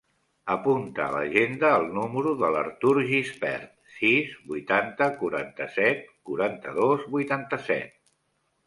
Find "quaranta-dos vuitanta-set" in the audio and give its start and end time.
6.33-7.97